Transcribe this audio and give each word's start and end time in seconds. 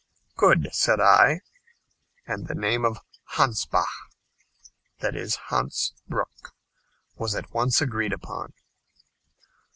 "Good," 0.35 0.69
said 0.73 0.99
I. 0.99 1.41
And 2.25 2.47
the 2.47 2.55
name 2.55 2.85
of 2.85 3.01
"Hansbach" 3.35 3.85
("Hans 4.99 5.93
Brook") 6.07 6.53
was 7.17 7.35
at 7.35 7.53
once 7.53 7.81
agreed 7.81 8.11
upon. 8.11 8.53